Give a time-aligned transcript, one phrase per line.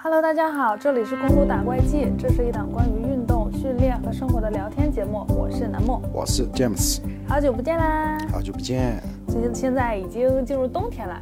[0.00, 5.26] Hello，大家好，这里是公路打怪记，这是一档关于运动、训练和生活的聊天节目。
[5.36, 8.16] 我是南梦，我是 James，好久不见啦！
[8.30, 9.02] 好久不见。
[9.26, 11.20] 最近现在已经进入冬天了，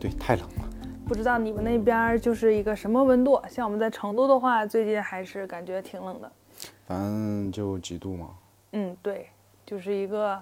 [0.00, 0.68] 对，太冷了。
[1.06, 3.40] 不知道你们那边就是一个什么温度？
[3.48, 6.30] 像我们在成都的话，最近还是感觉挺冷的。
[6.84, 8.30] 反正就几度嘛。
[8.72, 9.28] 嗯，对，
[9.64, 10.36] 就是一个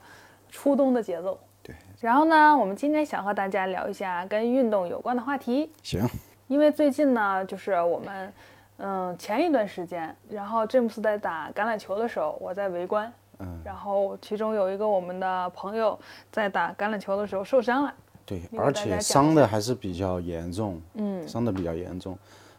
[0.48, 1.38] 初冬的节奏。
[1.62, 1.76] 对。
[2.00, 5.70] 然后呢，我们今天想和大家聊一下跟运动有关的话题。
[5.82, 6.02] 行。
[6.46, 8.32] 因为最近呢，就是我们，
[8.76, 15.98] 嗯，前一段时间，然后詹姆斯在打橄榄球的时候，我在围观，嗯，然后其中有一个我们的朋友
[16.30, 17.94] 在打橄榄球的时候受伤了，
[18.26, 22.16] 对，而且伤的还是比较严重，嗯，伤的比较严重，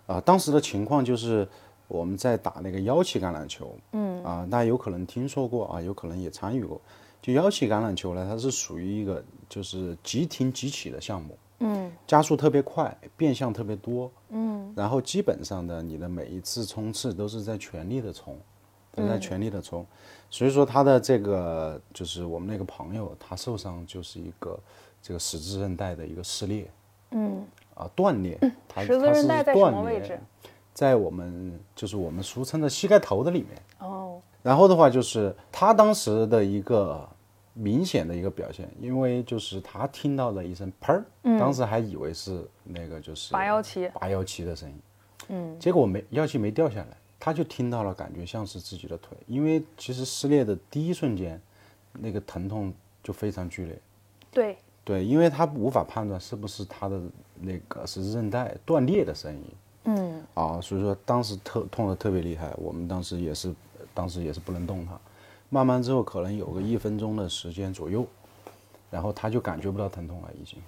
[0.08, 1.48] 啊，当时的情况就是
[1.88, 6.82] 我们在打那个腰旗橄榄球，嗯，啊，大家有可能听说过啊，有可能也参与过，
[7.22, 11.38] 就腰旗橄榄球呢，它是属于一个就是即停即起的项目。
[11.60, 18.38] 嗯，加速特别快，变向特别多，嗯，然后基本上的你的每一次冲刺都是在全力的冲，
[18.92, 19.86] 都在全力的冲，
[20.30, 24.60] 所以说他的这个就是我们那个朋友，他受伤就是一个
[25.02, 26.70] 这个十字韧带的一个撕裂，
[27.12, 28.38] 嗯，啊断裂，
[28.80, 30.20] 十字韧带在什么位置？
[30.74, 37.08] 在我们就是我们俗称的膝盖头的里面，哦，然后的话就是他当时的一个。
[37.56, 41.06] 明显的一个表现，因为就是他听到了一声砰儿，
[41.40, 44.76] 当时还以为是那个就是八幺七八幺七的声音，
[45.30, 51.42] 嗯，结果没幺七没掉下来，他就听到了，感觉像是自己的腿，因为其实撕裂的第一瞬间，
[51.94, 53.80] 那个疼痛就非常剧烈，
[54.30, 54.58] 对。
[54.84, 57.02] 对，因为他无法判断是不是他的
[57.42, 59.44] 那个十字韧带断裂的声音，
[59.86, 63.52] 嗯，啊，所以说当时特痛的特别厉害，我们当时也是，
[63.96, 64.92] 当时也是不能动他。
[65.50, 68.06] 慢慢之后，可能有个一分钟的时间左右，
[68.92, 70.60] 然后他就感觉不到疼痛了，已经，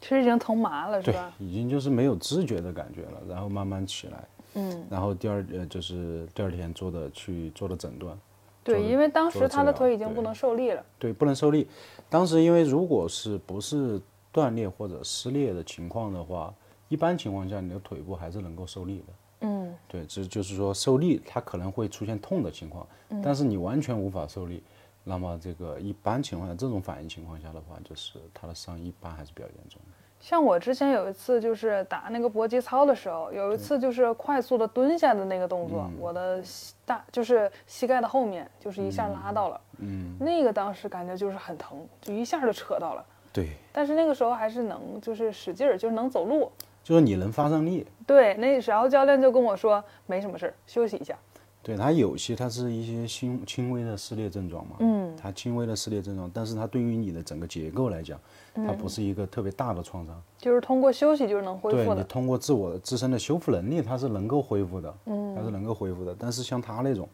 [0.00, 1.32] 其实已经疼麻了，是吧？
[1.38, 3.20] 对，已经就是没有知觉的感觉了。
[3.28, 8.18] 然后慢慢起来，嗯，然后第二呃就是第二天做的去做的诊断，
[8.62, 11.68] 对，因为当时他的腿已经不能受力了，对，不能受力。
[12.08, 14.00] 当时因为如果是不是
[14.32, 16.52] 断裂或者撕裂的情况的话，
[16.88, 19.12] 一般情况下你的腿部还是能够受力的。
[19.44, 22.86] 嗯，对，这就是说受力，它可能会出现痛的情况，
[23.22, 24.62] 但是你完全无法受力，
[25.04, 29.92] 那么这个一般情况下，这种反应情况下的话，就是他的伤一般还是比较严重的。
[30.20, 36.42] 像我之前有一次就是打那个搏击操的时候，有一次就是快速的蹲下的那个动作，我的
[36.86, 43.04] 大就是膝盖的后面就是一下拉到了，嗯，那个当时感觉就是很疼，就一下就扯到了。
[43.34, 46.50] 对，但是那个时候还是能就是使劲儿，就是能走路。
[46.84, 51.18] 就是你能发上力，对，那然后教练就跟我说没什么事儿，休息一下。
[51.62, 58.20] 对他有些他是一些轻轻微的撕裂症状嘛，嗯，他轻微的撕裂症状，但是他对于你的整个结构来讲，
[58.54, 61.94] 它不是一个特别大的创伤，就是通过休息就是能恢复的。
[61.94, 66.14] 对你通过自我自身的修复能力，它是能够恢复的，嗯，它是能够恢复的。
[66.18, 67.08] 但是像他那种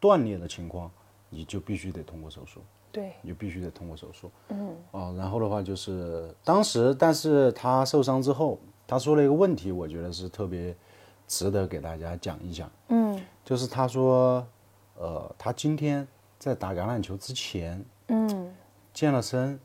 [0.00, 0.90] 断裂的情况，
[1.30, 2.60] 你就必须得通过手术，
[2.90, 8.58] 对，你就必须得通过手术，嗯，哦，然后的话就是当时，但是他受伤之后。
[8.86, 10.74] 他说了一个问题，我觉得是特别
[11.26, 12.70] 值得给大家讲一讲。
[12.88, 14.46] 嗯，就是他说，
[14.96, 16.06] 呃，他今天
[16.38, 18.54] 在打橄榄球之前，嗯，
[18.92, 19.58] 健了身，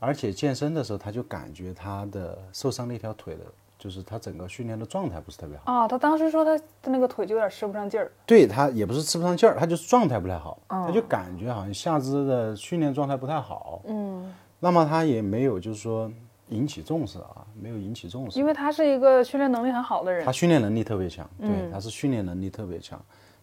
[0.00, 3.44] 而且健身的时候他就感觉他的受伤那条腿的，
[3.78, 5.72] 就是他整个训练的状态不是特别好。
[5.72, 8.10] 啊，他当时说他的那个腿就有点吃不上劲儿。
[8.26, 13.82] 对他也不是吃不上劲儿，他就是状态不太好，他就感觉好像下肢的训练状态不太好。
[13.86, 16.10] 嗯，那么他也没有就是说。
[16.50, 22.98] 引起重视啊，没有引起重视，因为他是一个训练能力很好的人，他训练能力特别强，对，他是训练能力特别强，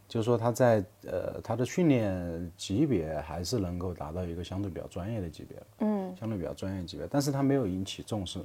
[0.08, 8.40] 就是说他在呃他的训练级别还是能够达到一个相对比较专业的级别嗯，相对比较专业级别，但是他没有引起重视。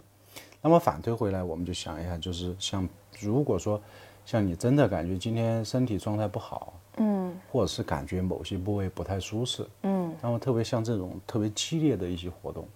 [0.61, 2.87] 那么反推回来，我们就想一下，就是像
[3.19, 3.81] 如果说
[4.27, 12.69] 像你真的感觉今天身体状态不好，嗯，或者是感觉某些部位不太舒适，嗯，那么特别像这种特别激烈的一些活动，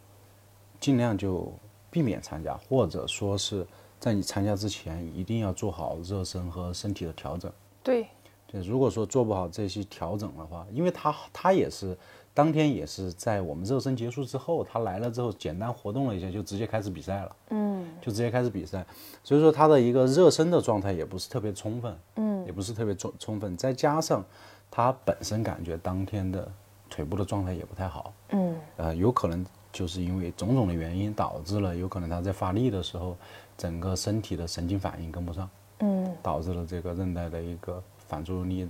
[0.80, 1.52] 尽量就。
[1.94, 3.64] 避免参加，或者说是
[4.00, 7.48] 在你参加之前，一定要做好热身和身体的调整。
[7.84, 8.08] 对，
[8.48, 11.96] 对，如果说做不好这些调整的话，因为他他也是
[12.34, 17.36] 当天也是在我们热身结束之后，他来了之后简单活动了一下，就直接开始比赛了。
[17.50, 18.84] 嗯，就直接开始比赛，
[19.22, 24.24] 所以说他的一个热身的状态也不是特别充分，嗯，也不是特别充充分，再加上
[24.68, 26.50] 他本身感觉当天的
[26.90, 29.46] 腿部的状态也不太好，嗯，呃，有可能。
[29.74, 33.16] 就是因为种种的原因导致了，有可能他在发力的时候，
[33.58, 35.50] 整个身体的神经反应跟不上，
[35.80, 38.68] 嗯，导致了这个韧带的一个反作用力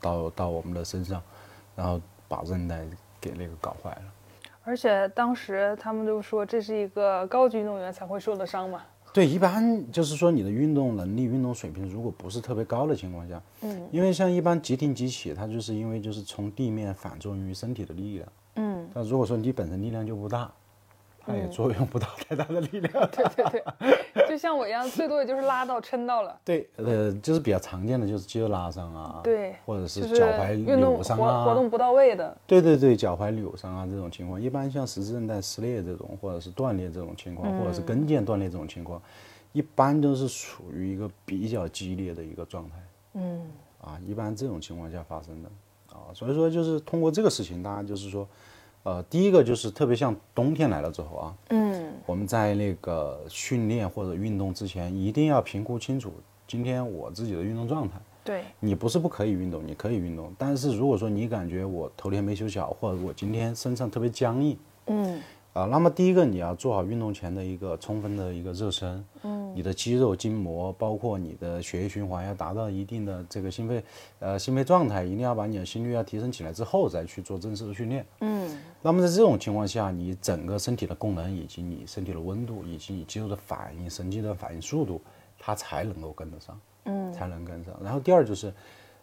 [0.00, 1.20] 到到我们的身上，
[1.74, 2.86] 然后把韧带
[3.20, 4.02] 给那个搞坏了。
[4.62, 8.80] 而且当时他们就说这是一个高级运动员才会受的伤嘛。
[9.12, 20.50] 对，一般就是说你的运动能力、运动水平如果不是特别高的情况下，嗯，因为像一般急停急起，它就是因为就是从地面反作用于身体的力量，嗯，但如果说你本身力量就不大。
[21.24, 22.92] 它也作用不到太大的力量。
[23.14, 23.62] 对对
[24.12, 26.36] 对，就像我一样，最多也就是拉到、抻到了。
[26.44, 32.36] 对，呃，就是比较常见的就是肌肉拉伤啊，对，或者是脚踝扭伤啊，活动不到位的。
[32.44, 39.00] 对对对，脚踝扭伤啊这种情况，一般像十字韧带撕裂这种，或者是断裂这种情况，或者是跟腱断裂这种情况，
[39.52, 42.76] 一般都是处于一个比较激烈的一个状态。
[43.12, 43.48] 嗯，
[43.80, 45.48] 啊，一般这种情况下发生的
[45.92, 48.26] 啊，所以说就是通过这个事情，大家就是说。
[48.84, 56.12] 呃，第一个就是特别像冬天来了之后啊，嗯，我们在那个训练或者运动之前，一定要评估清楚
[56.48, 57.94] 今天我自己的运动状态。
[58.24, 65.20] 对，你不是不可以运动，你可以运动，但是如果说你感觉我头天没休息好，或者我今天身上特别僵硬，嗯。
[65.52, 73.84] 啊，那么第一个你要做好运动前的一个充分的一个热身，嗯，你的肌肉筋膜，包括你的血液循环要达到一定的这个心肺，
[74.18, 85.02] 呃，心肺状态，一定要把你的心率要提升起来之后再去做正式的训练，嗯，那么在这种情况下，你整个身体的功能以及你身体的温度以及你肌肉的反应、神经的反应速度，
[85.38, 87.74] 它才能够跟得上，嗯，才能跟上。
[87.84, 88.50] 然后第二就是。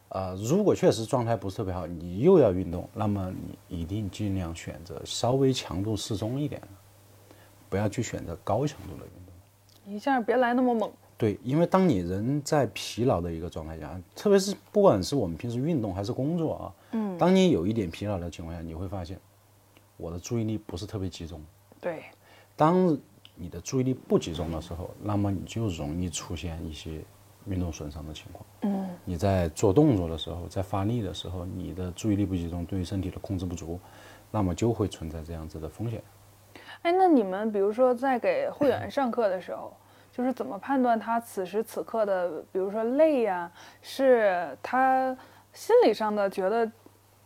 [0.10, 3.32] 呃，如果确实状态不是特别好，你又要运动，那么
[3.68, 6.68] 你一定尽量选择稍微强度适中一点的，
[7.70, 9.94] 不要去选择高强度的运动。
[9.94, 10.92] 一下别来那么猛。
[11.16, 19.20] 对，因为当你人在疲劳的一个状态下，特别是不管是我们平时运动还是工作啊，嗯，当你有一点疲劳的情况下，你会发现
[19.98, 21.40] 我的注意力不是特别集中。
[21.80, 22.06] 对，
[22.56, 22.98] 当
[23.36, 27.00] 你的注意力不集中的时候，那么你就容易出现一些。
[27.46, 33.80] 运动损伤的情况，嗯，你在做动作的时候，在发力的时候，你的注意力不集中，对于身体的控制不足，
[34.30, 36.02] 那么就会存在这样子的风险。
[36.82, 39.74] 哎，那你们比如说在给会员上课的时候，
[40.12, 43.52] 就是怎么判断他此时此刻的，比如说累呀，
[43.82, 45.16] 是他
[45.54, 46.70] 心理上的觉得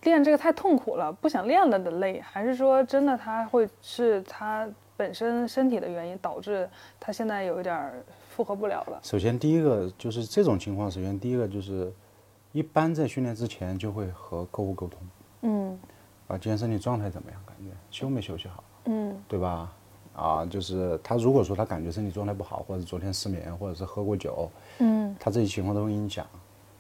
[0.03, 6.69] 练这个太痛苦了，不想练了的累，还是说真的他会是他本身身体的原因导致
[6.99, 8.03] 他现在有一点儿？
[8.35, 8.99] 负荷不了了。
[9.03, 10.89] 首先，第一个就是这种情况。
[10.89, 11.93] 首先，第一个就是，
[12.51, 14.99] 一般在训练之前就会和客户沟通。
[15.41, 15.79] 嗯。
[16.27, 17.39] 啊，今天身体状态怎么样？
[17.45, 18.63] 感觉休没休息好？
[18.85, 19.15] 嗯。
[19.27, 19.71] 对吧？
[20.15, 24.49] 啊，就是他如果说他感觉身体状态不好，或者昨天失眠，或者是喝过酒，
[24.79, 26.25] 嗯，他这些情况都会影响。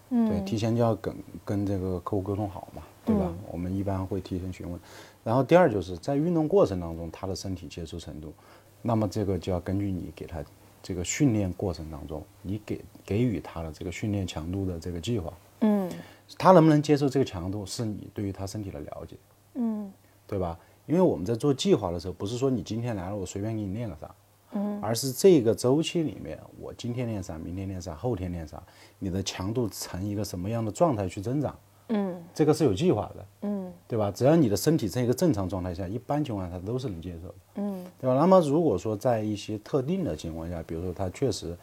[0.09, 0.27] 嗯。
[0.27, 3.31] 对，提前就要跟跟这个客户沟通好嘛，对吧？
[3.51, 4.79] 我们一般会提前询问。
[5.23, 8.33] 然后第二就是在运动过程当中，他的身体接受程度，
[8.81, 10.43] 那么这个就要根据你给他。
[10.85, 15.31] 这个训练过程当中，你给给予他的这个训练强度的这个计划，
[15.61, 15.89] 嗯，
[16.37, 19.15] 他能不能接受这个强度，是你对于他身体的了解，
[19.53, 19.89] 嗯，
[20.27, 20.59] 对吧？
[20.85, 24.13] 因为我们在做计划的时候，不是说你今天来了，我随便给你练个啥，
[24.51, 28.61] 嗯，而是这个周期里面，我今天练啥，明天练啥，后天练啥，
[28.99, 31.57] 你的强度呈一个什么样的状态去增长。
[31.89, 34.09] 嗯，这个是有计划的，嗯，对吧？
[34.09, 38.15] 只要你的身体在一个正常状态下，一般情况下他都是能接受的，嗯，对吧？
[38.15, 41.55] 那么如果说在一些特定的情况下，比如说他确实，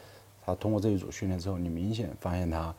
[0.44, 2.74] 他通过这一组训练之后，你明显发现他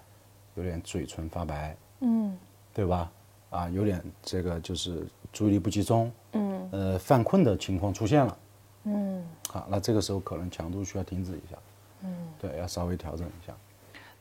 [0.55, 2.37] 有点嘴唇发白，嗯，
[2.73, 3.11] 对吧？
[3.49, 8.37] 啊，有点这个就是注意力不集中，嗯，呃，犯困的情况出现了，
[8.85, 11.57] 嗯，好，那这个时候可能强度需要停止一下，
[12.03, 13.53] 嗯，对，要稍微调整一下。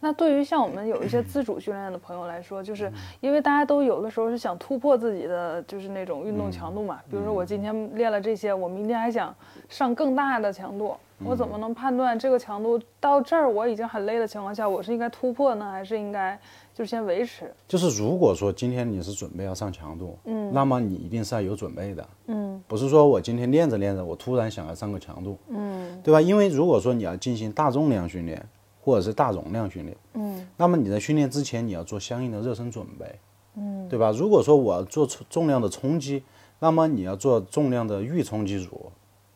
[0.03, 7.01] 那对于像我们有一些自主训练的朋友来说，就是因为大家都有的时候是想突破自己的就是那种运动强度嘛。
[7.11, 9.35] 比如说我今天练了这些，我明天还想
[9.69, 16.39] 上更大的强度，我怎么能判断这个强度到这儿我已经很累的情况下，我是应该突破呢，还是应该
[16.73, 17.53] 就先维持？
[17.69, 26.23] 就是如果说今天你是准备要上强度，嗯，那么你一定是要有准备的，嗯，不是说我今天练着练着，我突然想要上个强度，嗯，对吧？
[26.23, 28.43] 因为如果说你要进行大重量训练。
[28.91, 33.21] 或者是大容量训练，嗯，那么你在训练之前你要做相应的热身准备，
[33.55, 34.11] 嗯，对吧？
[34.11, 36.25] 如果说我要做重量的冲击，
[36.59, 38.91] 那么你要做重量的预冲击组，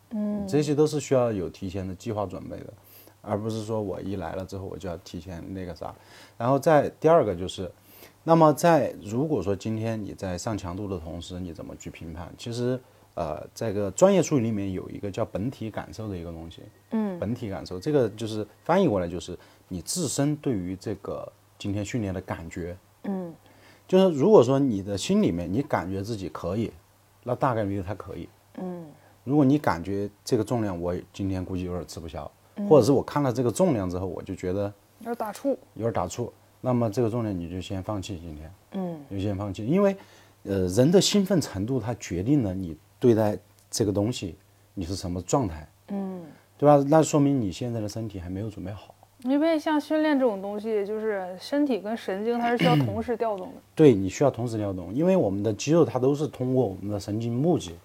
[0.09, 2.73] 嗯，这些都是需要有提前的计划准备的，
[3.21, 5.95] 而不是说我一来了之后我就要提前那个啥。
[6.37, 7.71] 然后再第二个就是，
[8.25, 12.29] 那么在如果说今天你在上强度的同时，你怎么去评判？
[12.37, 12.77] 其实。
[13.15, 23.33] 呃，这个专业术语里面有一个叫本体感受的一个东西，嗯，本体感受，这个就是翻译过来就是你自身对于这个今天训练的感觉，嗯，
[23.87, 26.69] 就是如果说你的心里面你感觉自己可以，
[27.23, 28.85] 那大概率它可以，嗯，
[29.23, 32.29] 如果你感觉这个重量我今天估计有点吃不消，
[32.67, 34.63] 或者是我看了这个重量之后我就觉得
[34.99, 36.29] 有点打怵，有点打怵，
[36.59, 39.95] 那么这个重量你就先放弃今天，嗯，就先放弃，因为
[40.43, 42.75] 呃人的兴奋程度它决定了你。
[43.05, 43.37] 对待
[43.69, 44.35] 这个东西，
[44.73, 45.69] 你是什么状态？
[45.89, 46.23] 嗯，
[46.57, 46.83] 对吧？
[46.89, 48.95] 那说明你现在的身体还没有准备好。
[49.19, 53.53] 因为像训练这种东西，就是身体跟神经它是需要同时调动的。
[53.75, 57.75] 对你需要同时调动，因为我们的肌肉它都是通过我们的神经募集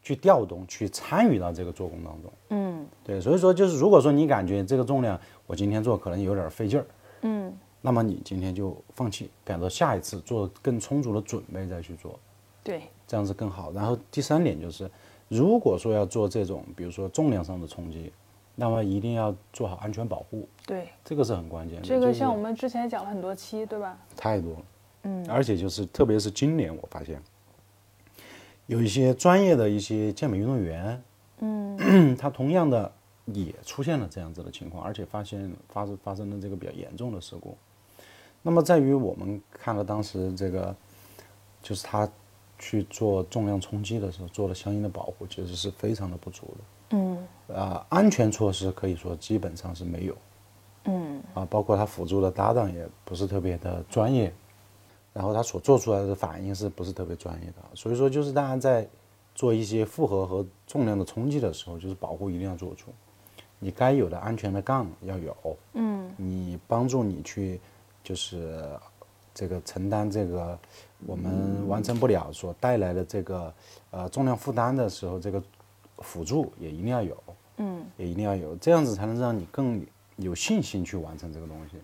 [0.00, 2.32] 去调动，去参与到这个做工当中。
[2.50, 6.86] 嗯对，所以说就是如果说你感觉这个重量我今天做可能有点费劲儿，
[7.22, 12.16] 嗯，那么你今天就放弃，改到下一次做更充足的准备再去做，
[12.62, 13.72] 对，这样子更好。
[13.72, 14.90] 然后第三点就是，
[15.28, 18.12] 如果说要做这种比如说重量上的冲击，
[18.54, 21.86] 那么一定要做好安全保护，对，这个是很关键的。
[21.86, 23.98] 这个像我们之前讲了很多期，对吧？
[24.16, 24.62] 太多了，
[25.04, 27.20] 嗯，而且就是特别是今年我发现，
[28.66, 31.02] 有一些专业的一些健美运动员，
[31.40, 32.92] 嗯 他同样的
[33.24, 37.56] 也出现了这样子的情况，而且发现发生发生了这个比较严重的事故。
[38.42, 40.76] 那么在于我们看了当时这个，
[41.62, 42.06] 就是他
[42.62, 46.96] 去做重量冲击的时候做了相应的保护，其实是非常的不足的。
[46.96, 50.16] 嗯啊、安全措施可以说基本上是没有。
[50.84, 54.32] 嗯啊，包括他辅助的搭档也不是特别的专业，
[55.12, 57.56] 然后他所做出来的反应是不是特别专业的？
[57.74, 58.88] 所以说，就是大家在
[59.34, 62.90] 做一些负荷和重量的冲击的时候，就是保护一定要做出，
[63.58, 65.36] 你该有的安全的杠要有，
[65.74, 67.60] 嗯你帮助你去
[68.04, 68.68] 就是
[69.34, 70.58] 这个承担这个
[71.06, 73.52] 我们完成不了所带来的这个
[73.90, 75.42] 呃重量负担的时候，这个
[75.98, 77.16] 辅助也一定要有。
[77.58, 79.84] 嗯，也一定要有，这样子才能让你更
[80.16, 81.76] 有信心去完成这个东西。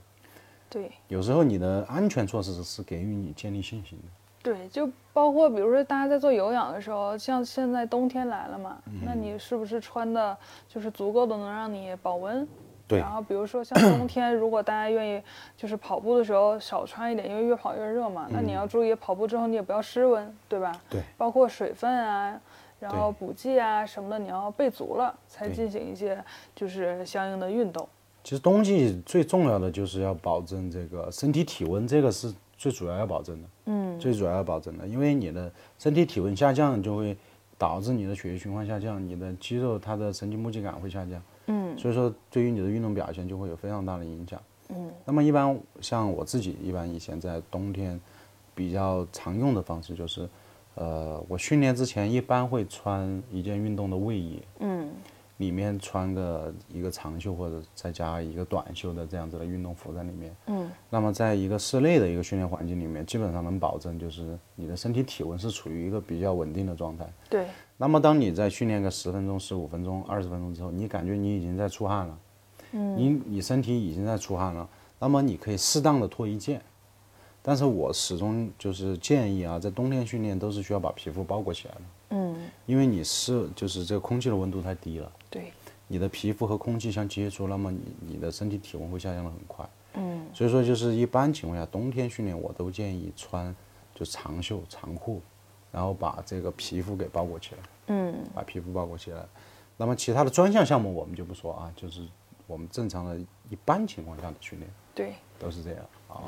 [0.71, 4.09] 对有时候你的安全措施是给予你建立信心的。
[4.43, 10.37] 对，就包括比如说大家在做有氧的时候，像现在冬天来了嘛，那你是不是穿的
[10.69, 12.49] 就是足够的能让你保温？
[12.89, 15.23] 对然后比如说像冬天，如果大家愿意
[15.57, 20.73] 就是跑步的时候少穿一点，因为越跑越热嘛，那你要注意跑步之后你也不要失温，对吧？
[20.89, 22.41] 对，包括水分啊，
[22.81, 26.25] 然后补剂啊什么的，你要备足了才进行一些
[26.57, 27.87] 就是相应的运动。
[28.25, 34.87] 其实冬季最重要的就是要保证这个身体体温，这个是最主要要保证的，嗯最主要要保证的。
[34.87, 37.17] 因为你的身体体温下降，就会
[37.57, 41.77] 导致你的血液循环下降，你的肌肉它的神经募集感会下降，嗯。
[41.77, 44.41] 所以说对于你的运动表现就会有非常大的影响。
[44.71, 44.91] 嗯。
[45.05, 48.01] 那么一般像我自己，一般以前在冬天
[48.55, 50.29] 比较常用的方式就是，
[50.75, 54.89] 呃，我训练之前一般会穿一件运动的卫衣，嗯
[55.39, 60.37] 里面穿个一个长袖或者再加一个短袖的这样子的运动服在里面。
[60.47, 60.71] 嗯。
[60.91, 67.11] 那么在一个室内的一个训练环境里面，基本上能保证就是你的身体体温是处于一个比较稳定的状态。
[67.31, 72.19] 对，那么当你在训练个十分钟、十五分钟、二十分钟之后，你感觉你已经在出汗了，
[72.73, 72.97] 嗯。
[72.97, 74.69] 你你身体已经在出汗了，
[74.99, 76.61] 那么你可以适当的脱一件，
[77.43, 82.37] 但是我始终就是建议啊，在冬天训练都是需要把皮肤包裹起来的，嗯
[82.67, 85.53] 因为你是就是这个空气的温度太低了，对，
[85.87, 93.55] 你的皮肤和空气相接触，那么你你的身体体温会下降的很快，嗯所以说就是一般情况下冬天训练我都建议穿
[93.95, 95.21] 就长袖长裤，
[95.73, 97.61] 然后把这个皮肤给包裹起来。
[97.91, 99.25] 嗯把皮肤包裹起来。
[99.77, 102.07] 那么其他的专项项目我们就不说啊，就是
[102.47, 105.15] 我们正常的一般情况下的训练对。
[105.39, 106.25] 都是这样啊。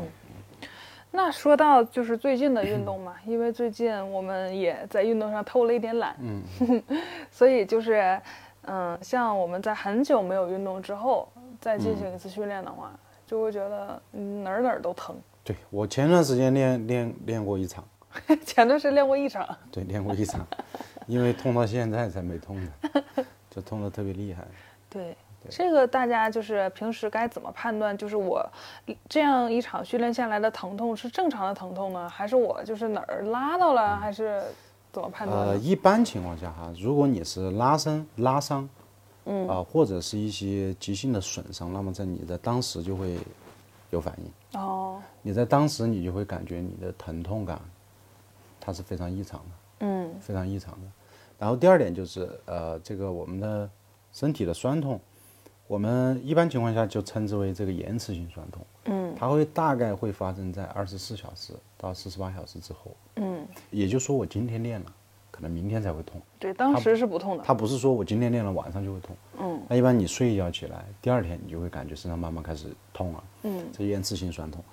[1.12, 6.42] 那说到就是最近的运动嘛，因为最近我们也在运动上偷了一点懒，嗯，
[7.30, 8.20] 所以就是，
[8.62, 11.28] 嗯，像我们在很久没有运动之后
[11.60, 12.92] 再进行一次训练的话，
[13.26, 15.16] 就会觉得嗯哪儿哪儿都疼。
[15.42, 17.84] 对我前段时间练练练过一场，
[18.46, 20.46] 前段时间练过一场，对，练过一场，
[21.06, 23.02] 因为痛到现在才没痛的，
[23.50, 24.44] 就痛的特别厉害。
[24.88, 25.16] 对。
[25.48, 27.96] 这个大家就是平时该怎么判断？
[27.96, 28.46] 就是我
[29.08, 34.42] 这样一场训练下来的疼痛是正常的疼痛呢，还是我就是哪儿拉到了，还是
[34.92, 38.68] 怎么判断呃，一般情况下哈，如果你是拉伸、拉伤，
[39.24, 43.18] 嗯啊、或者是一些急性的损伤，那么在你的当时就会
[43.90, 44.60] 有反应。
[44.60, 47.60] 哦，你在当时你就会感觉你的疼痛感，
[48.60, 49.46] 它是非常异常的。
[49.82, 50.86] 嗯非常异常的。
[51.38, 53.68] 然后第二点就是，呃，这个我们的
[54.12, 55.00] 身体的酸痛，
[55.70, 62.90] 我们一般情况下就称之为这个延迟性酸痛，嗯它会大概会发生在二十四小时到四十八小时之后。
[63.14, 64.92] 嗯，也就是说，我今天练了，
[65.30, 66.20] 可能明天才会痛。
[66.40, 67.44] 对，当时是不痛的。
[67.44, 69.16] 它不是说我今天练了晚上就会痛。
[69.38, 74.64] 嗯那一般你睡一觉起来，第二天你就会感觉身上慢慢开始痛了，嗯这延迟性酸痛。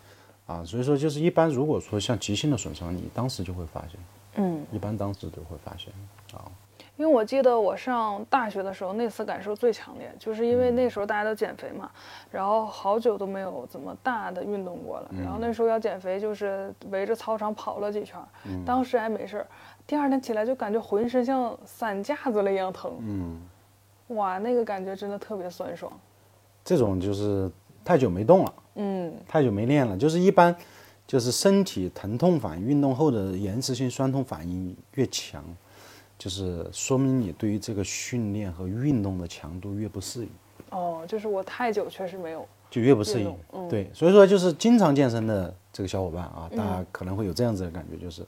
[0.47, 3.99] 啊，所以说就是一般如果说像急性的损伤，你当时就会发现，
[4.37, 5.93] 嗯，一般当时就会发现
[6.33, 6.51] 啊。
[6.97, 11.89] 因为我记得我上大学的时候那次感受最强烈，就是因为那时候大家都减肥嘛，
[12.31, 18.19] 然后好久都没有怎么大的运动过了，然后那时候要减肥就是围着操场跑了几圈，
[18.65, 19.47] 当时还没事儿，
[19.85, 23.39] 第二天起来就感觉浑身像散架子了一样疼，嗯，
[24.07, 25.91] 哇，那个感觉真的特别酸爽。
[26.65, 27.49] 这种就是
[27.85, 30.53] 太久没动了，嗯，太久没练了，就是一般
[31.05, 35.43] 就是身体疼痛反应，运动后的延迟性酸痛反应越强，
[36.17, 40.29] 就是说明你对于这个训练和运动的强度越不适应。
[40.71, 42.47] 哦，就是我太久确实没有。
[42.69, 43.33] 就越不适应，
[43.69, 48.25] 对，所以说就是经常健身的这个小伙伴啊，大家可能会有这样子的感觉，就是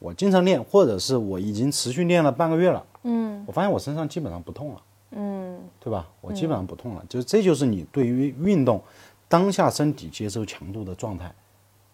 [0.00, 6.08] 我经常练，或者是我已经持续练了半个月了，嗯，我发现我身上基本上不痛了，嗯，对吧？
[6.20, 8.82] 我基本上不痛了，就是这就是你对于运动
[9.28, 11.32] 当下身体接受强度的状态，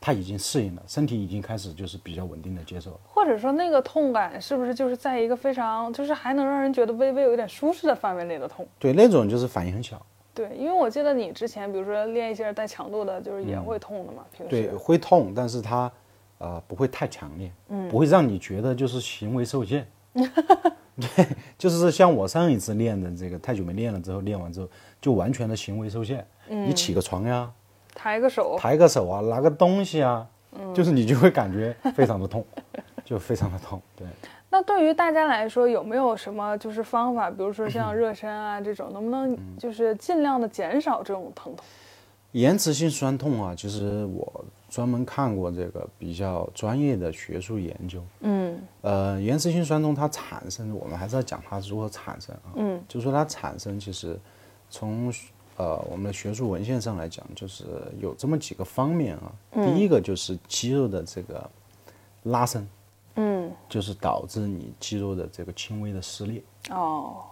[0.04, 8.66] 它已经适应了，身体已经开始就是比较稳定的接受，或者说那个痛感是不是就是在一个非常就是还能让人觉得微微有一点舒适的范围内的痛？
[8.80, 10.04] 对，那种就是反应很小。
[10.34, 14.24] 对，因为我记得你之前，比如说练一些带强度的，就是也会痛的嘛。
[14.36, 15.92] 平时对会痛，但是它
[16.38, 19.86] 呃不会太强烈，嗯，不会让你觉得就是行为受限。
[20.96, 24.68] 对，就是像我上一次练的这个，太久没练了之后，练完之后
[25.00, 26.26] 就完全的行为受限。
[26.48, 27.50] 嗯，你起个床呀，
[27.94, 32.44] 抬个手，抬个手啊，拿个东西啊，嗯，就是你就会感觉非常的痛，
[33.04, 33.80] 就非常的痛。
[33.96, 34.06] 对。
[34.50, 41.64] 那对于大家来说，有没有什么就是方法，比如说像热身啊这种，能不能就是尽量的减少这种疼痛？
[42.32, 48.02] 延迟性酸痛啊，其实我专门看过这个比较专业的学术研究。
[48.20, 48.58] 嗯。
[48.82, 52.52] 呃，延迟性酸痛它产生，我们还是要讲它如何产生啊。
[52.56, 52.82] 嗯。
[52.86, 54.18] 就是说它产生，其实
[54.68, 55.10] 从
[55.56, 57.64] 呃我们的学术文献上来讲，就是
[58.00, 59.32] 有这么几个方面啊。
[59.52, 61.50] 第一个就是肌肉的这个
[62.24, 62.68] 拉伸。
[63.16, 67.22] 嗯，就是导致你肌肉的这个轻微的撕裂哦，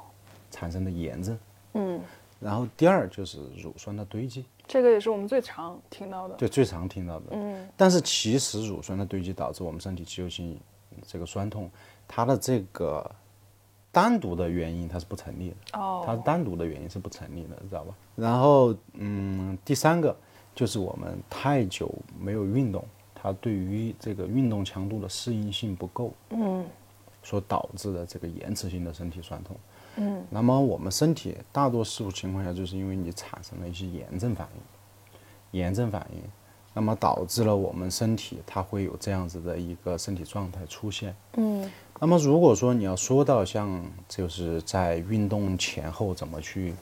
[0.50, 1.38] 产生的炎症。
[1.72, 1.98] 嗯，
[2.38, 6.34] 然后第二就是乳酸的堆积，这个也是我们最常听到的。
[6.34, 7.28] 对，最常听到的。
[7.30, 10.60] 嗯，但是其实乳酸的堆积导致我们身体肌肉性
[11.06, 11.70] 这个酸痛，
[12.06, 13.10] 它的这个
[13.92, 15.78] 单独的原因它是不成立的。
[15.78, 17.94] 哦，它单独的原因是不成立的，知道吧？
[18.16, 20.16] 然后，嗯，第三个
[20.54, 22.84] 就是我们太久没有运动。
[23.22, 26.64] 它对于这个运动强度的适应性不够，嗯，
[27.22, 29.54] 所导致的这个延迟性的身体酸痛，
[29.96, 36.22] 嗯，那么我们身体大多数情况下就是因为你产生了一些炎症反应，炎症反应，
[36.72, 41.70] 那么导致了我们身体它会有这样子的一个身体状态出现，嗯，
[42.00, 46.74] 那么如果说你要说到像就是在运动前后怎么去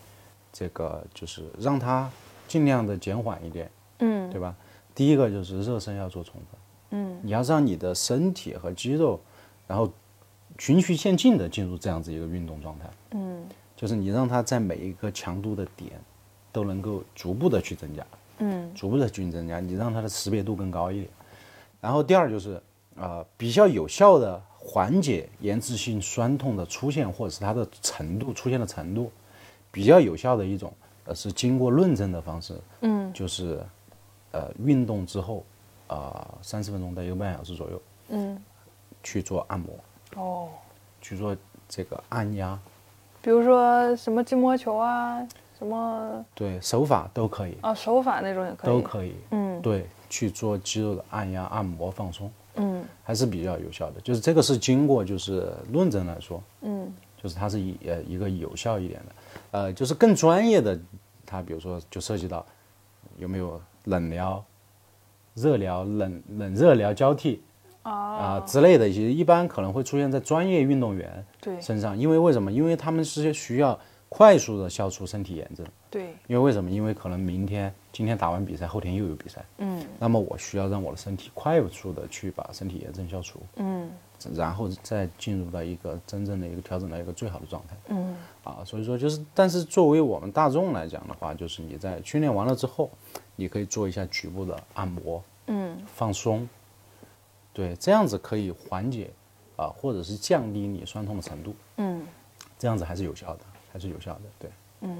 [0.52, 2.08] 这个就是让它
[2.46, 4.54] 尽量的减缓一点，嗯，对吧？
[4.94, 9.20] 第一个就是热身要做充分，嗯，你要让你的身体和肌肉，
[9.66, 9.92] 然后
[10.56, 13.44] 循序渐进的进入这样子一个运动状态，嗯，
[13.76, 15.92] 就是你让它在每一个强度的点
[16.52, 18.06] 都能够逐步的去增加，
[18.38, 21.08] 嗯，逐步的去增加，你让它的识别度更高一点。
[21.80, 22.60] 然后第二就是
[22.96, 29.10] 啊，比较有效的缓解延迟性酸痛的出现或者是它的程度出现的程度，
[29.72, 30.70] 比较有效的一种
[31.06, 33.60] 呃是经过论证的方式，嗯，就是。
[34.30, 35.42] 呃，运动之后，
[35.86, 38.38] 啊，三十分钟到一个半小时左右，嗯，
[39.02, 39.74] 去做按摩，
[40.16, 40.50] 哦，
[41.00, 41.34] 去做
[41.66, 42.56] 这个按压，
[43.22, 45.26] 比如说什么筋膜球啊，
[45.58, 54.00] 什么，对手法都可以啊，手法那种也可以，都可以，嗯，对，去做肌肉的按压、按摩、放松，嗯，还是比较有效的。
[54.00, 56.92] 就是这个是经过就是论证来说，嗯，
[57.22, 59.12] 就是它是一呃一个有效一点的，
[59.50, 60.78] 呃，就是更专业的，
[61.24, 62.44] 它比如说就涉及到
[63.16, 63.60] 有没有。
[63.84, 64.44] 冷疗、
[65.32, 67.42] 热疗、冷冷热疗交替
[67.82, 71.24] 啊之类的一些，一般可能会出现在专业运动员
[71.58, 72.52] 身上，因为为什么？
[72.52, 75.66] 因为他们是需要快速的消除身体炎症。
[75.90, 76.14] 对。
[76.26, 76.70] 因为为什么？
[76.70, 79.44] 因为可能明天、今天打完比赛，后天又有比赛。
[79.58, 79.84] 嗯。
[79.98, 83.40] 那么我需要让我的身体快速的去把身体炎症消除。
[83.56, 83.90] 嗯。
[84.34, 87.76] 然后再进入到一个真正的一个调整到一个最好的状态。
[87.88, 88.16] 嗯。
[88.44, 92.90] 啊，所以说就是，但是作为我们大众来讲的话，就是你在训练完了之后。
[93.40, 96.48] 你可以做一下局部的按摩，嗯，放松，
[97.52, 99.12] 对，这样子可以缓解，
[99.54, 102.04] 啊，或者是降低你酸痛的程度，嗯，
[102.58, 103.40] 这样子还是有效的，
[103.78, 104.98] 还是有效的，对，嗯，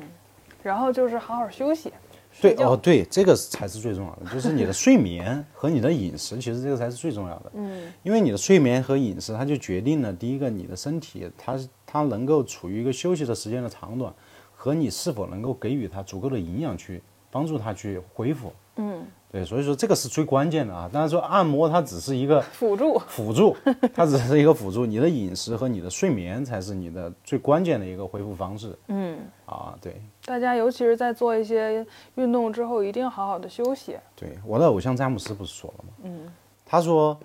[0.62, 1.93] 然后就是好好休息，
[2.41, 14.14] 对，哦，对，这个才是最重要的，就是你的睡眠和你的饮食，其实这个才是最重要的，嗯，因为你的睡眠和饮食，它就决定了第一个你的身体，它它能够处于一个休息的时间的长短，
[14.55, 17.03] 和你是否能够给予它足够的营养去。
[17.31, 20.88] 帮助它去恢复，嗯，对，所以说这个是最关键的啊。
[20.91, 23.55] 当然说按摩它只是一个辅助，辅助，
[23.93, 24.87] 它只是一个辅助。
[24.87, 28.75] 你的饮食和你的睡眠才是你的最关键的一个恢复方式。
[28.87, 33.99] 嗯，啊，对，大家尤其是在做一些运动之后，一定要好好的休息。
[34.17, 35.91] 对，我的偶像詹姆斯不是说了吗？
[36.05, 36.33] 嗯，
[36.64, 37.19] 他说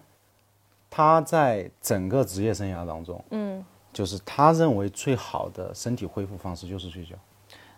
[0.90, 3.64] 他在整个职业生涯当中，嗯，
[3.94, 7.16] 就是他认为最好的身体恢复方式就是睡觉。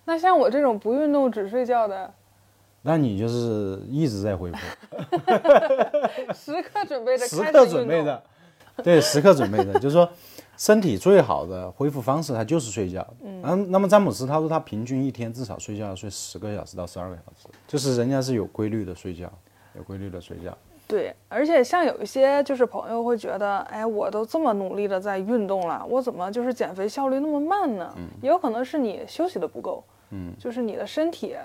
[0.03, 2.11] 那像我这种不运动只睡觉的，
[2.85, 4.57] 那你就是一直在恢复，
[6.33, 8.23] 时刻准备着，时刻准备着，
[8.83, 10.07] 对，时刻准备着，就是说。
[10.57, 13.05] 身体最好的恢复方式，它就是睡觉。
[13.21, 19.29] 嗯，那么詹姆斯他说他平均一天至少睡觉要睡十个小时到十二个小时，就是人家是有规律的睡觉，
[19.75, 20.57] 有规律的睡觉。
[20.87, 27.93] 对，而且像有一些就是朋友会觉得，哎，我都这么努力的在运动了，我怎么就是减肥效率那么慢呢？
[27.97, 29.83] 嗯，也有可能是你休息的不够。
[30.11, 31.35] 嗯，就是你的身体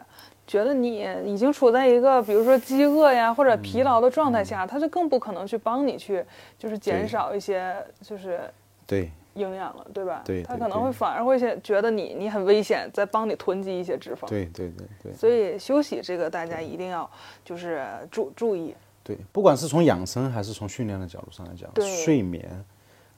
[0.50, 6.24] 觉得你已经处在一个比如说饥饿呀或者疲劳的状态下，他就更不可能去帮你去
[6.58, 8.40] 就是减少一些就是。
[8.84, 10.22] 对营养了，对吧？
[10.24, 14.26] 对，他可能会反而会觉得你你很危险，在帮你囤积一些脂肪。
[14.26, 15.12] 对对对对。
[15.14, 17.08] 所以休息这个大家一定要
[17.44, 18.74] 就是注注意。
[19.04, 21.70] 对，不管是从养生还是从训练的角度上来讲，
[22.04, 22.64] 睡眠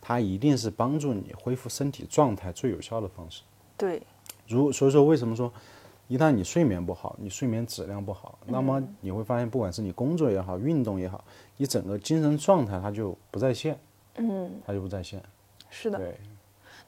[0.02, 3.42] 它一定是帮助你恢复身体状态最有效的方式。
[3.78, 4.02] 对。
[4.46, 5.50] 如所以说，为什么说
[6.12, 11.24] 一旦你睡眠不好，你睡眠质量不好，那么你会发现，不管是你工作也好，运动也好，
[11.56, 13.78] 你整个精神状态它就不在线。
[14.16, 14.50] 嗯。
[14.66, 15.22] 它就不在线。
[15.70, 16.14] 是的，对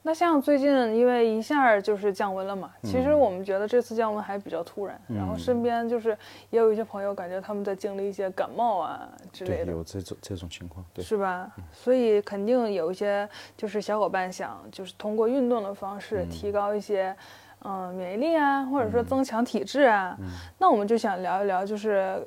[0.03, 6.11] 那像最近因为一下就是降温了嘛，其实我们觉得这次降温还比较突然，然后身边就是
[6.51, 11.51] 也有一些朋友感觉他们在经历一些感冒啊之类的，有这种这种情况，对，是吧？
[11.73, 17.17] 所以肯定有一些就是小伙伴想就是通过运动的方式提高一些嗯
[17.95, 20.17] 免疫力啊，或者说增强体质啊，
[20.59, 22.27] 那我们就想聊一聊就是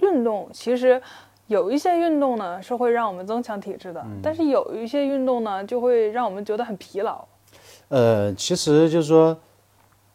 [0.00, 1.00] 运动其实。
[1.48, 7.24] 有一些运动呢是会让我们增强体质的，但是有一些运动呢就会让我们觉得很疲劳。
[7.88, 9.34] 呃，其实就是说，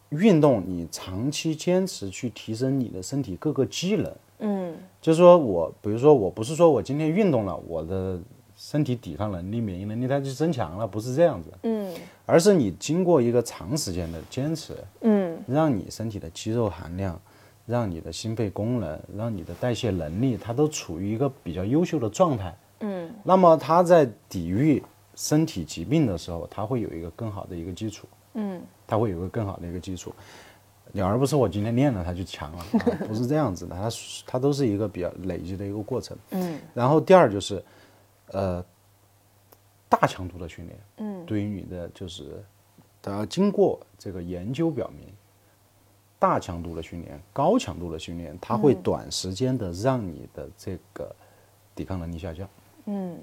[0.10, 8.20] 运动你长期坚持去提升你的身体各个机能，嗯，就是说我，比如说我不是说我今天运动了，我的
[8.64, 11.94] 身体抵抗能力、免疫能力它就增强了，不是这样子，嗯，
[12.26, 17.20] 而是你经过一个长时间的坚持，嗯，让你身体的肌肉含量。
[17.66, 22.54] 让你的心肺功能，让你的代谢能力，它都处于一个比较优秀的状态。
[22.82, 24.84] 嗯，那么它在抵御
[25.16, 28.06] 身体疾病的时候，它会有一个更好的一个基础。
[28.34, 30.14] 嗯，它会有个更好的一个基础，
[30.92, 32.66] 你而不是我今天练了它就强了，
[33.08, 33.74] 不是这样子的。
[33.74, 33.90] 它
[34.26, 36.18] 它都是一个比较累积的一个过程。
[36.32, 37.64] 嗯，然后第二就是，
[38.28, 38.64] 呃，
[39.90, 40.80] 大强度的训练。
[40.98, 42.44] 嗯，对于你的就是，
[43.02, 45.14] 它经过这个研究表明。
[46.20, 51.14] 大强度的训练，高强度的训练，它会短时间的让你的这个
[51.76, 52.48] 抵抗能力下降。
[52.86, 53.22] 嗯，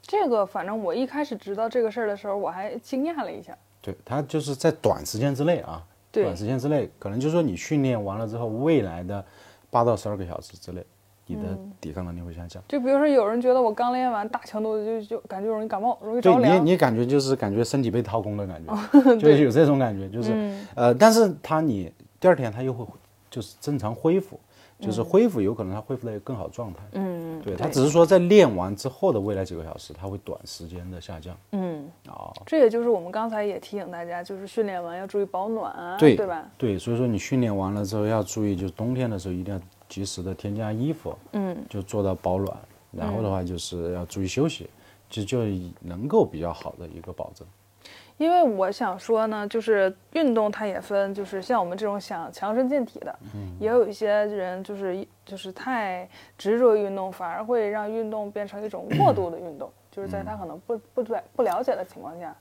[0.00, 3.58] 这个反正我一开始知道这个事儿的时候，我还惊讶了一下。
[3.82, 9.26] 对，它就是在短时间之内啊，短时间之内，可能就是说你训练完了之后，未来的
[9.68, 10.86] 八到十二个小时之内。
[11.28, 11.42] 你的
[11.80, 12.62] 抵抗能力会下降。
[12.66, 16.64] 就比如说，有人觉得我刚练完大强度，就就感觉容易感冒，容易着凉。
[16.64, 18.74] 你你感觉就是感觉身体被掏空的感觉，
[19.16, 20.32] 就是有这种感觉，就是
[20.74, 22.84] 呃，但是他你第二天他又会
[23.30, 24.40] 就是正常恢复，
[24.80, 26.80] 就是恢复有可能他恢复到一个更好状态。
[26.92, 31.36] 嗯，对他只是说在练完之后的未来几个小时，他会短时间的下降。
[31.52, 36.48] 嗯，哦，这也就是我们刚才也提醒大家，就是训练完要注意保暖啊，对对吧？
[36.56, 39.60] 对，所以说你训练完了之后要注意，就是冬天的时候一定要。
[39.88, 42.56] 及时的添加衣服，嗯，就做到保暖，
[42.92, 44.68] 然后的话就是要注意休息，
[45.08, 45.38] 就就
[45.80, 47.46] 能够比较好的一个保证。
[48.18, 62.36] 因为我想说呢，就是运动它也分，就是像我们这种想强身健体的，嗯，也有一些人就是就是太执着运动，反而会让运动变成一种过度的运动，就是在他可能不不对不了解的情况下，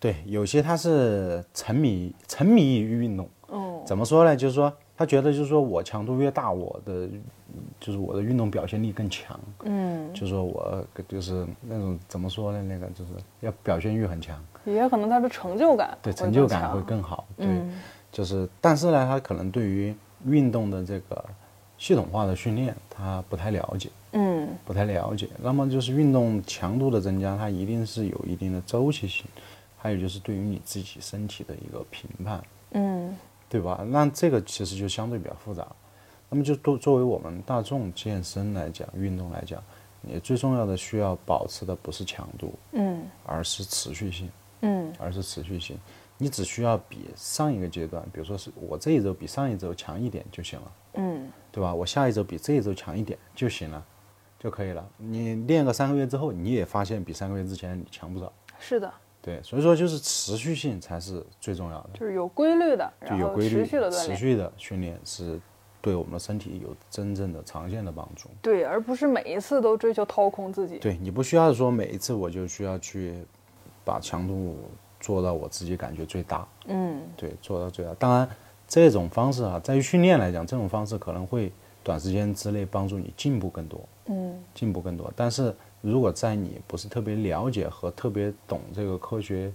[0.00, 4.36] 对，有些他是沉迷沉迷于运动，嗯，怎么说呢？
[4.36, 4.70] 就是说。
[5.00, 7.08] 他觉得就是说我强度越大，我的
[7.80, 9.40] 就是我的运动表现力更强。
[9.64, 12.62] 嗯，就是说我就是那种怎么说呢？
[12.62, 14.38] 那个就是要表现欲很强。
[14.66, 17.26] 也可能他的成就感对成就感会更好。
[17.38, 17.48] 对，
[18.12, 19.94] 就是但是呢，他可能对于
[20.26, 21.24] 运动的这个
[21.78, 23.88] 系统化的训练，他不太了解。
[24.12, 25.30] 嗯，不太了解。
[25.42, 29.24] 那么就是运动强度的增加，它一定是有一定的周期性，
[29.78, 32.42] 还有就是对于你自己身体的一个评判。
[32.72, 33.16] 嗯。
[33.50, 33.84] 对吧？
[33.88, 35.66] 那这个其实就相对比较复杂。
[36.30, 39.60] 那么就作作为我们大众健身来讲，运动来讲，
[40.00, 45.76] 你最重要的需要保持的不是强度，嗯，而是持续性，嗯，而是持续性。
[46.16, 51.74] 你只需要比上一个阶段，比如说是我这一周比上一周强一点就行了，嗯，对吧？
[51.74, 53.84] 我下一周比这一周强一点就行了，
[54.38, 54.88] 就可以了。
[54.98, 58.32] 你练个三个月之后，你也发现比三个月之前你强不少。
[58.60, 58.92] 是的。
[59.22, 65.38] 对，所以说就是持续性才是最重要的，就是有规律的，就有规律持续的持续的训练是
[65.82, 68.28] 对我们的身体有真正的长线的帮助。
[68.40, 70.78] 对，而不是每一次都追求掏空自己。
[70.78, 73.14] 对你不需要说每一次我就需要去
[73.84, 74.56] 把强度
[74.98, 77.94] 做到我自己感觉最大，嗯对，做到最大。
[77.94, 78.28] 当然，
[78.66, 81.52] 这种方式啊，在于训练来讲，这种方式可能会
[81.82, 85.12] 短时间之内帮助你进步更多，嗯进步更多。
[85.16, 89.52] 但是如果在你不是特别了解和特别懂这个科学，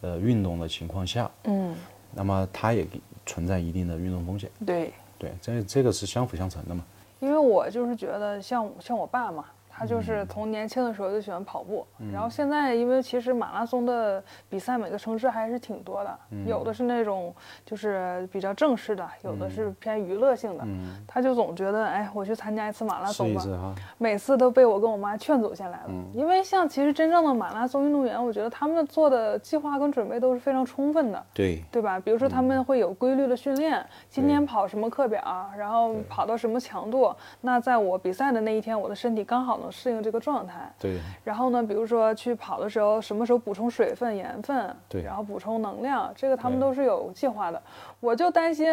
[0.00, 1.74] 呃，运动的情况下，嗯，
[2.14, 2.86] 那么它也
[3.26, 4.50] 存在一定的运动风险。
[4.66, 6.84] 对，对，这这个是相辅相成的嘛。
[7.20, 9.44] 因为我就是觉得像像我爸嘛，
[9.78, 16.46] 他嗯就是从年轻的时候就喜欢跑步，然后现在因为其实马拉松的比赛每个城市还是挺多的，嗯。
[16.48, 19.50] 有的是那种就是比较正式的，有的嗯。
[19.50, 20.64] 是偏娱乐性的，
[21.06, 25.86] 他就总觉得哎，我去参加一次马拉松吧，每次都被我跟我妈劝走下来了。
[25.88, 26.04] 嗯。
[26.14, 31.24] 因为像其实真正的马拉松运动员，我觉得他们做的计划跟准备都是非常充分的。
[31.32, 32.00] 对，对吧？
[32.00, 40.72] 比如说他们会有规律的训练，今天跑什么课表，然后跑到什么强度，那在我比赛的那一天，我的身体刚好能适应这个状态。
[40.78, 47.62] 对，然后呢，比如说去跑的时候，什么时候补充水分、盐分，对然后补充能量，这个他们都是有计划的。
[48.00, 48.66] 我就担心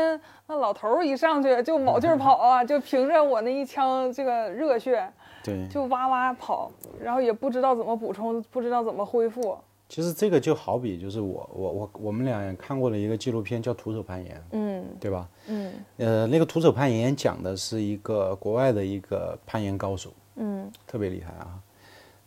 [0.48, 5.08] 那老头儿一上去就卯劲儿跑啊，就凭着我那一腔这个热血
[5.44, 5.68] 对。
[5.68, 9.58] 就哇哇跑，然后也不知道怎么补充，不知道怎么恢复。
[9.88, 15.30] 其实这个就好比就是我我我我们俩看过的一个纪录片叫《徒手攀岩》，嗯对吧？
[15.48, 21.62] 嗯呃，那个徒手攀岩讲的是一个国外的一个攀岩高手，嗯特别厉害啊。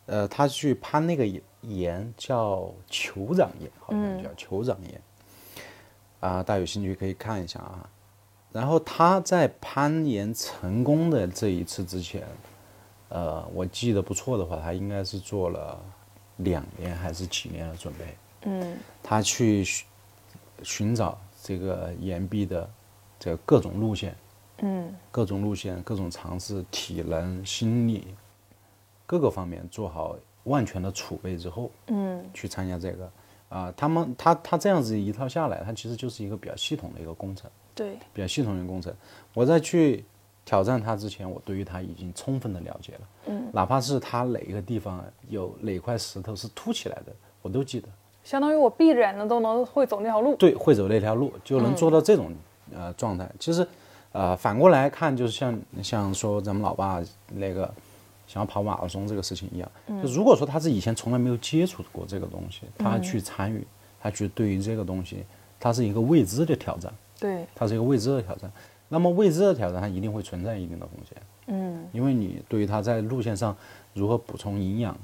[0.06, 5.00] 呃，他去攀那个岩岩叫酋长岩，好像叫酋长岩。
[6.20, 7.88] 啊，大家有兴趣可以看一下啊。
[8.50, 12.26] 然后他在攀岩成功的这一次之前，
[13.10, 15.78] 呃，我记得不错的话，他应该是做了
[16.38, 18.16] 两年还是几年的准备。
[18.44, 19.86] 嗯他去寻
[20.62, 22.68] 寻找这个岩壁的
[23.18, 24.16] 这个各种路线，
[24.60, 28.06] 嗯各种路线，各种尝试，体能、心力
[29.06, 33.10] 各个方面做好万全的储备之后，嗯去参加这个。
[33.48, 38.94] 啊、他们他他这样子一套下来，他其实就是一个比较系统的一个工程，对，比较系统的工程。
[39.32, 40.04] 我在去
[40.44, 47.88] 挑战他之前，我对于他已经充分的了解了，嗯，哪怕是他哪一个地方有哪块石头是凸起来的，我都记得。
[48.22, 50.36] 相当于我闭着眼睛都能会走那条路。
[50.36, 52.30] 对，会走那条路，就能做到这种、
[52.74, 53.26] 呃状态。
[53.38, 53.66] 其实，
[54.12, 57.02] 呃，反过来看，就是像像说咱们老爸
[57.34, 57.72] 那个
[58.26, 59.70] 想要跑马拉松这个事情一样，
[60.02, 63.66] 就如果说他是以前从来没有接触过这个东西，他去参与，
[64.00, 65.24] 他去对于这个东西，
[65.60, 68.50] 它是一个未知的挑战，对，它是一个未知的挑战。
[68.88, 73.54] 那么未知的挑战，它一定会存在一定的风险，嗯因为你对于他在路线上
[73.92, 74.96] 如何补充营养，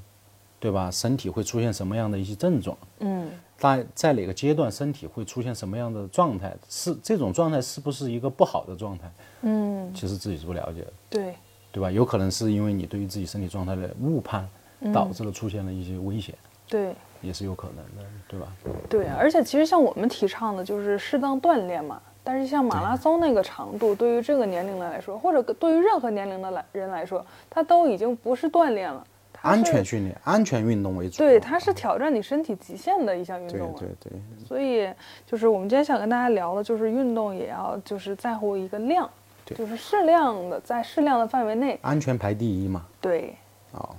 [0.58, 0.90] 对吧？
[0.90, 2.76] 身体会出现什么样的一些症状？
[3.00, 6.54] 嗯在在哪个阶段身体会出现什么样的状态？
[6.68, 9.10] 是这种状态是不是一个不好的状态？
[9.42, 11.34] 嗯，其实自己是不了解的，对，
[11.70, 11.90] 对吧？
[11.90, 14.46] 有可能是因为你对于自己身体状态的误判，
[14.92, 16.34] 导致了出现了一些危险，
[16.68, 18.48] 对也是有可能的，对吧？
[18.88, 22.00] 对，而且其实像我们提倡的就是适当锻炼嘛。
[22.26, 31.18] 但是像马拉松那个长度，对于这个年龄的来说，或者对于任何年龄的来人来说，它都已经不是锻炼了，它安全训练、安全运动为主。
[31.18, 33.76] 对，它是挑战你身体极限的一项运动啊。
[33.78, 34.12] 对对
[34.46, 34.88] 所以
[35.26, 39.08] 就是我们今天想跟大家聊的，就是运动也要就是在乎一个量，
[39.44, 41.78] 就是适量的，在适量的范围内。
[41.82, 42.86] 安全排第一嘛。
[43.00, 43.36] 对，
[43.72, 43.94] 哦，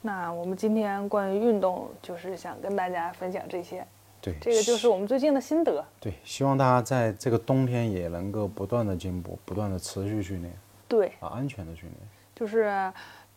[0.00, 3.86] 那我们今天关于运动，就是想跟大家分享这些，
[4.20, 5.84] 对，这个就是我们最近的心得。
[6.00, 10.52] 对，希望大家在这个冬天也能够不断的进步，不断的持续训练
[10.88, 12.00] 对，啊，安全的训练。
[12.34, 12.92] 就是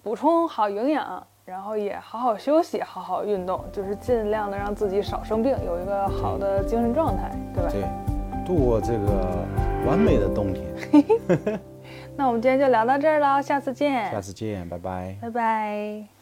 [0.06, 7.70] 补充好营养，然后也好好休息，好好运动，就是尽量的让自己少生病，有一个好的精神状态，对吧？
[7.72, 9.44] 对，度过这个
[9.88, 11.60] 完美的冬天。
[12.16, 15.18] 那我们今天就聊到这儿了，下次见，下次见，拜拜。
[15.20, 16.15] 拜拜。